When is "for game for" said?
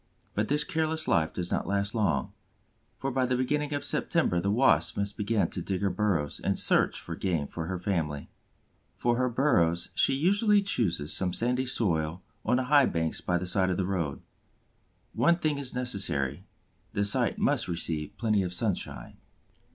6.99-7.67